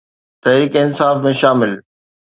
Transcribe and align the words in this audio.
تحريڪ 0.47 0.73
انصاف 0.81 1.23
۾ 1.27 1.37
شامل 1.43 1.81